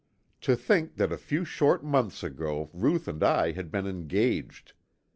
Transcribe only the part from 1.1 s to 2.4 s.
a few short months